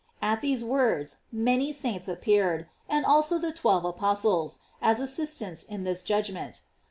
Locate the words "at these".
0.19-0.63